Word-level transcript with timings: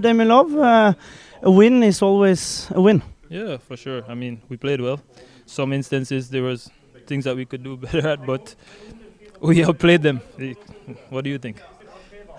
Damion 0.00 0.28
Lowe, 0.28 0.62
uh, 0.62 0.92
a 1.42 1.50
win 1.50 1.82
is 1.82 2.02
always 2.02 2.68
a 2.70 2.80
win. 2.80 3.02
Yeah, 3.28 3.56
for 3.56 3.76
sure. 3.76 4.04
I 4.06 4.14
mean, 4.14 4.40
we 4.48 4.56
played 4.56 4.80
well. 4.80 5.00
Some 5.44 5.72
instances 5.72 6.30
there 6.30 6.44
was 6.44 6.70
things 7.08 7.24
that 7.24 7.34
we 7.34 7.44
could 7.44 7.64
do 7.64 7.76
better 7.84 8.06
at, 8.06 8.24
but 8.24 8.54
we 9.40 9.64
outplayed 9.64 10.02
them. 10.02 10.20
What 11.10 11.24
do 11.24 11.30
you 11.30 11.38
think? 11.38 11.60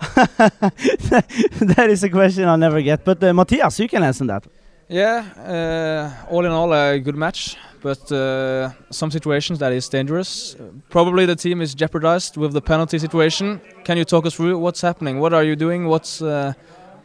that 0.00 1.86
is 1.90 2.02
a 2.02 2.08
question 2.08 2.48
I'll 2.48 2.56
never 2.56 2.80
get. 2.80 3.04
But 3.04 3.22
uh, 3.22 3.34
Matthias, 3.34 3.78
you 3.78 3.88
can 3.88 4.04
answer 4.04 4.24
that. 4.24 4.46
Yeah, 4.88 5.18
uh, 5.36 6.32
all 6.32 6.46
in 6.46 6.52
all, 6.52 6.72
a 6.72 6.98
good 6.98 7.14
match, 7.14 7.58
but 7.82 8.10
uh, 8.10 8.70
some 8.88 9.10
situations 9.10 9.58
that 9.58 9.74
is 9.74 9.86
dangerous. 9.86 10.56
Probably 10.88 11.26
the 11.26 11.36
team 11.36 11.60
is 11.60 11.74
jeopardized 11.74 12.38
with 12.38 12.54
the 12.54 12.62
penalty 12.62 12.98
situation. 12.98 13.60
Can 13.84 13.98
you 13.98 14.06
talk 14.06 14.24
us 14.24 14.34
through 14.34 14.56
what's 14.56 14.80
happening? 14.80 15.20
What 15.20 15.34
are 15.34 15.44
you 15.44 15.56
doing? 15.56 15.88
What's 15.88 16.22
uh, 16.22 16.54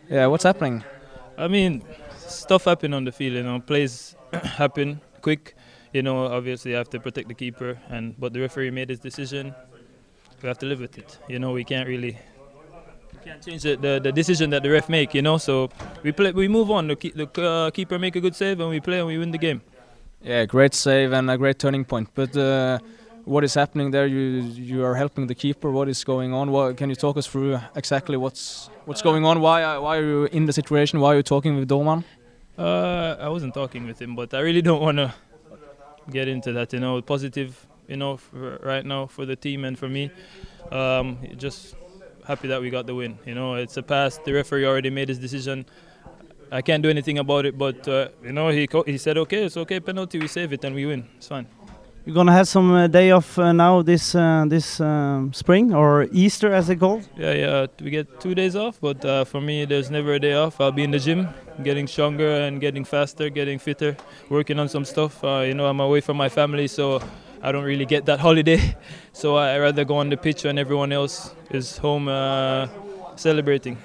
yeah, 0.10 0.28
what's 0.28 0.44
happening? 0.44 0.84
I 1.38 1.48
mean, 1.48 1.84
stuff 2.18 2.66
happen 2.66 2.94
on 2.94 3.04
the 3.04 3.12
field. 3.12 3.36
You 3.36 3.44
know, 3.44 3.60
plays 3.60 4.16
happen 4.34 5.02
quick. 5.22 5.56
You 5.94 6.04
know, 6.04 6.26
obviously 6.26 6.76
I 6.76 6.78
have 6.80 6.90
to 6.90 7.00
protect 7.00 7.28
the 7.28 7.34
keeper, 7.34 7.80
and 7.90 8.16
but 8.20 8.34
the 8.34 8.42
referee 8.42 8.72
made 8.72 8.90
his 8.90 9.00
decision. 9.00 9.56
We 10.42 10.48
have 10.48 10.60
to 10.60 10.66
live 10.66 10.80
with 10.80 10.98
it. 10.98 11.18
You 11.28 11.40
know, 11.40 11.52
we 11.54 11.64
can't 11.64 11.88
really 11.88 12.18
we 13.14 13.20
can't 13.24 13.44
change 13.44 13.64
the, 13.64 13.76
the, 13.78 14.00
the 14.04 14.12
decision 14.12 14.50
that 14.52 14.64
the 14.64 14.70
ref 14.70 14.90
make. 14.90 15.14
You 15.14 15.22
know, 15.22 15.38
so 15.38 15.70
we 16.04 16.12
play, 16.12 16.32
we 16.32 16.48
move 16.48 16.70
on. 16.70 16.88
The, 16.88 16.96
the 16.96 17.42
uh, 17.42 17.72
keeper 17.72 17.98
make 17.98 18.16
a 18.16 18.22
good 18.22 18.36
save, 18.36 18.60
and 18.60 18.70
we 18.70 18.80
play 18.80 19.00
and 19.00 19.08
we 19.08 19.18
win 19.18 19.32
the 19.32 19.38
game. 19.38 19.62
Yeah, 20.22 20.46
great 20.46 20.74
save 20.74 21.14
and 21.14 21.30
a 21.30 21.38
great 21.38 21.60
turning 21.60 21.86
point. 21.86 22.10
But 22.14 22.36
uh, 22.36 22.80
what 23.26 23.44
is 23.44 23.54
happening 23.56 23.92
there? 23.92 24.08
You 24.08 24.42
you 24.72 24.84
are 24.86 24.96
helping 24.96 25.28
the 25.28 25.36
keeper. 25.36 25.72
What 25.72 25.90
is 25.90 26.04
going 26.04 26.34
on? 26.34 26.52
What, 26.52 26.78
can 26.78 26.90
you 26.90 26.96
talk 26.96 27.18
us 27.18 27.28
through 27.28 27.60
exactly 27.76 28.18
what's 28.18 28.70
what's 28.86 29.02
going 29.02 29.26
on? 29.26 29.42
Why 29.42 29.78
why 29.78 29.98
are 29.98 30.06
you 30.06 30.26
in 30.26 30.46
the 30.46 30.54
situation? 30.54 31.00
Why 31.00 31.14
are 31.14 31.18
you 31.18 31.24
talking 31.24 31.56
with 31.58 31.68
Dolman? 31.68 32.04
Uh, 32.58 33.18
I 33.20 33.28
wasn't 33.30 33.54
talking 33.54 33.86
with 33.86 34.02
him, 34.02 34.16
but 34.16 34.34
I 34.34 34.40
really 34.40 34.62
don't 34.62 34.82
want 34.82 34.98
to 34.98 35.14
get 36.10 36.28
into 36.28 36.54
that. 36.54 36.72
You 36.72 36.80
know, 36.80 37.02
positive. 37.02 37.68
You 37.88 37.98
know, 37.98 38.20
right 38.64 38.84
now 38.84 39.06
for 39.06 39.28
the 39.28 39.36
team 39.36 39.64
and 39.64 39.78
for 39.78 39.88
me, 39.88 40.10
um, 40.72 41.20
just 41.38 41.76
happy 42.28 42.48
that 42.48 42.60
we 42.60 42.72
got 42.72 42.88
the 42.88 42.96
win. 42.96 43.20
You 43.28 43.36
know, 43.36 43.54
it's 43.56 43.78
a 43.78 43.84
pass. 43.84 44.18
The 44.18 44.34
referee 44.34 44.66
already 44.66 44.90
made 44.90 45.10
his 45.10 45.20
decision. 45.20 45.68
I 46.52 46.64
can't 46.64 46.82
do 46.82 46.90
anything 46.90 47.20
about 47.20 47.46
it, 47.46 47.58
but 47.58 47.88
uh, 47.88 48.10
you 48.24 48.32
know, 48.32 48.50
he 48.50 48.68
he 48.88 48.98
said, 48.98 49.18
okay, 49.18 49.46
it's 49.46 49.58
okay, 49.58 49.80
penalty, 49.80 50.18
we 50.20 50.28
save 50.28 50.54
it 50.54 50.64
and 50.64 50.74
we 50.76 50.86
win. 50.86 51.08
It's 51.18 51.28
fine. 51.28 51.48
You're 52.06 52.14
gonna 52.14 52.34
have 52.34 52.48
some 52.48 52.72
uh, 52.72 52.86
day 52.86 53.10
off 53.10 53.40
uh, 53.40 53.52
now 53.52 53.82
this 53.82 54.14
uh, 54.14 54.46
this 54.48 54.80
um, 54.80 55.34
spring 55.34 55.74
or 55.74 56.08
Easter 56.12 56.54
as 56.54 56.68
they 56.68 56.76
call. 56.76 57.02
Yeah, 57.18 57.34
yeah. 57.34 57.66
We 57.82 57.90
get 57.90 58.20
two 58.20 58.36
days 58.36 58.56
off, 58.56 58.80
but 58.80 59.04
uh, 59.04 59.24
for 59.24 59.42
me, 59.42 59.66
there's 59.66 59.90
never 59.90 60.14
a 60.14 60.20
day 60.20 60.34
off. 60.34 60.62
I'll 60.62 60.72
be 60.72 60.84
in 60.84 60.92
the 60.92 61.00
gym, 61.00 61.28
getting 61.64 61.88
stronger 61.88 62.30
and 62.30 62.62
getting 62.62 62.86
faster, 62.86 63.32
getting 63.32 63.58
fitter, 63.58 63.98
working 64.30 64.60
on 64.60 64.70
some 64.70 64.86
stuff. 64.86 65.24
Uh, 65.24 65.46
you 65.48 65.56
know, 65.56 65.66
I'm 65.66 65.80
away 65.80 66.00
from 66.00 66.16
my 66.16 66.30
family, 66.30 66.68
so 66.68 67.02
I 67.42 67.52
don't 67.52 67.64
really 67.66 67.88
get 67.88 68.06
that 68.06 68.20
holiday. 68.28 68.78
So 69.12 69.38
I 69.38 69.58
rather 69.58 69.84
go 69.84 69.96
on 69.96 70.10
the 70.10 70.18
pitch 70.18 70.44
when 70.44 70.60
everyone 70.60 70.92
else 70.92 71.34
is 71.50 71.78
home 71.80 72.06
celebrating. 73.16 73.78